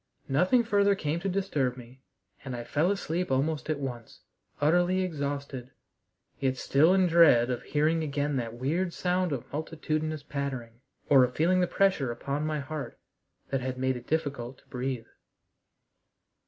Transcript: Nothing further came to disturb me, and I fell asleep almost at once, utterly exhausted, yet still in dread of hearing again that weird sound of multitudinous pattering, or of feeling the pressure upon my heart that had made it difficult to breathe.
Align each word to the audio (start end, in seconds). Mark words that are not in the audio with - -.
Nothing 0.29 0.63
further 0.63 0.95
came 0.95 1.19
to 1.19 1.29
disturb 1.29 1.77
me, 1.77 2.01
and 2.43 2.55
I 2.55 2.63
fell 2.63 2.89
asleep 2.89 3.29
almost 3.31 3.69
at 3.69 3.77
once, 3.77 4.21
utterly 4.59 5.03
exhausted, 5.03 5.69
yet 6.39 6.57
still 6.57 6.95
in 6.95 7.05
dread 7.05 7.51
of 7.51 7.61
hearing 7.61 8.01
again 8.01 8.35
that 8.37 8.55
weird 8.55 8.93
sound 8.93 9.31
of 9.31 9.45
multitudinous 9.53 10.23
pattering, 10.23 10.81
or 11.07 11.23
of 11.23 11.35
feeling 11.35 11.59
the 11.59 11.67
pressure 11.67 12.11
upon 12.11 12.47
my 12.47 12.59
heart 12.59 12.97
that 13.51 13.61
had 13.61 13.77
made 13.77 13.95
it 13.95 14.07
difficult 14.07 14.57
to 14.57 14.67
breathe. 14.69 15.05